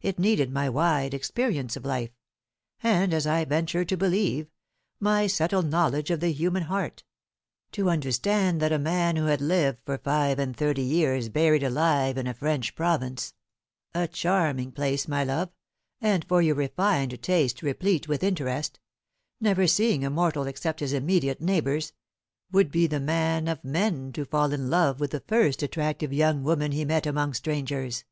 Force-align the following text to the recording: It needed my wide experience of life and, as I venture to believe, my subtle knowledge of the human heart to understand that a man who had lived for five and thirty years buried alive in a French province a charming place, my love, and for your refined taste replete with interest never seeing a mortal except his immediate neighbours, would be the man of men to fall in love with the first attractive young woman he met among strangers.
It 0.00 0.18
needed 0.18 0.50
my 0.50 0.68
wide 0.68 1.14
experience 1.14 1.76
of 1.76 1.84
life 1.84 2.10
and, 2.82 3.14
as 3.14 3.28
I 3.28 3.44
venture 3.44 3.84
to 3.84 3.96
believe, 3.96 4.50
my 4.98 5.28
subtle 5.28 5.62
knowledge 5.62 6.10
of 6.10 6.18
the 6.18 6.32
human 6.32 6.64
heart 6.64 7.04
to 7.70 7.88
understand 7.88 8.60
that 8.60 8.72
a 8.72 8.78
man 8.80 9.14
who 9.14 9.26
had 9.26 9.40
lived 9.40 9.78
for 9.86 9.98
five 9.98 10.40
and 10.40 10.56
thirty 10.56 10.82
years 10.82 11.28
buried 11.28 11.62
alive 11.62 12.18
in 12.18 12.26
a 12.26 12.34
French 12.34 12.74
province 12.74 13.34
a 13.94 14.08
charming 14.08 14.72
place, 14.72 15.06
my 15.06 15.22
love, 15.22 15.50
and 16.00 16.24
for 16.26 16.42
your 16.42 16.56
refined 16.56 17.22
taste 17.22 17.62
replete 17.62 18.08
with 18.08 18.24
interest 18.24 18.80
never 19.40 19.68
seeing 19.68 20.04
a 20.04 20.10
mortal 20.10 20.48
except 20.48 20.80
his 20.80 20.92
immediate 20.92 21.40
neighbours, 21.40 21.92
would 22.50 22.72
be 22.72 22.88
the 22.88 22.98
man 22.98 23.46
of 23.46 23.62
men 23.62 24.12
to 24.12 24.24
fall 24.24 24.52
in 24.52 24.68
love 24.68 24.98
with 24.98 25.12
the 25.12 25.20
first 25.20 25.62
attractive 25.62 26.12
young 26.12 26.42
woman 26.42 26.72
he 26.72 26.84
met 26.84 27.06
among 27.06 27.32
strangers. 27.32 28.02